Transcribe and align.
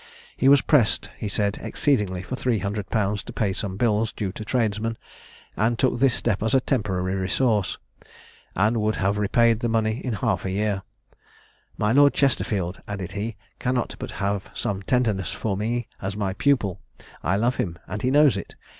He 0.35 0.49
was 0.49 0.61
pressed, 0.61 1.11
he 1.15 1.27
said, 1.29 1.59
exceedingly 1.61 2.23
for 2.23 2.35
300_l._ 2.35 3.21
to 3.23 3.33
pay 3.33 3.53
some 3.53 3.77
bills 3.77 4.11
due 4.11 4.31
to 4.31 4.43
tradesmen, 4.43 4.97
and 5.55 5.77
took 5.77 5.99
this 5.99 6.15
step 6.15 6.41
as 6.41 6.55
a 6.55 6.59
temporary 6.59 7.13
resource, 7.13 7.77
and 8.55 8.77
would 8.81 8.95
have 8.95 9.19
repaid 9.19 9.59
the 9.59 9.69
money 9.69 9.99
in 10.03 10.13
half 10.13 10.43
a 10.43 10.49
year. 10.49 10.81
"My 11.77 11.91
Lord 11.91 12.15
Chesterfield," 12.15 12.81
added 12.87 13.11
he, 13.11 13.35
"cannot 13.59 13.95
but 13.99 14.13
have 14.17 14.49
some 14.55 14.81
tenderness 14.81 15.33
for 15.33 15.55
me 15.55 15.87
as 16.01 16.17
my 16.17 16.33
pupil. 16.33 16.81
I 17.21 17.35
love 17.35 17.57
him, 17.57 17.77
and 17.85 18.01
he 18.01 18.09
knows 18.09 18.37
it. 18.37 18.55